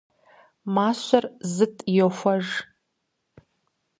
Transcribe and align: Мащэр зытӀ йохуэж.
Мащэр 0.73 1.25
зытӀ 1.53 1.83
йохуэж. 1.97 2.47